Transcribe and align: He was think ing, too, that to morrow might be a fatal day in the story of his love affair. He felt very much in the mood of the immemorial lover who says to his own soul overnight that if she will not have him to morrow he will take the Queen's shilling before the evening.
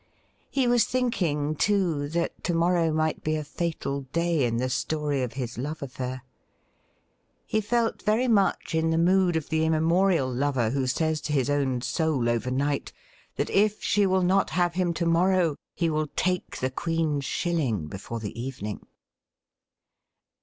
He 0.49 0.67
was 0.67 0.85
think 0.85 1.21
ing, 1.21 1.53
too, 1.53 2.07
that 2.09 2.43
to 2.45 2.55
morrow 2.55 2.91
might 2.91 3.23
be 3.23 3.35
a 3.35 3.43
fatal 3.43 4.01
day 4.11 4.45
in 4.45 4.57
the 4.57 4.67
story 4.67 5.21
of 5.21 5.33
his 5.33 5.59
love 5.59 5.83
affair. 5.83 6.23
He 7.45 7.61
felt 7.61 8.01
very 8.01 8.27
much 8.27 8.73
in 8.73 8.89
the 8.89 8.97
mood 8.97 9.35
of 9.35 9.49
the 9.49 9.63
immemorial 9.63 10.27
lover 10.33 10.71
who 10.71 10.87
says 10.87 11.21
to 11.21 11.33
his 11.33 11.51
own 11.51 11.81
soul 11.81 12.27
overnight 12.29 12.91
that 13.35 13.51
if 13.51 13.83
she 13.83 14.07
will 14.07 14.23
not 14.23 14.49
have 14.49 14.73
him 14.73 14.91
to 14.95 15.05
morrow 15.05 15.55
he 15.75 15.87
will 15.87 16.07
take 16.15 16.57
the 16.57 16.71
Queen's 16.71 17.23
shilling 17.23 17.85
before 17.85 18.19
the 18.19 18.33
evening. 18.41 18.81